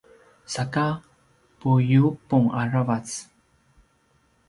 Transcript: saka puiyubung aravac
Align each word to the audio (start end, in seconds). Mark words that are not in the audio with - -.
saka 0.53 0.85
puiyubung 1.59 2.43
aravac 2.61 3.07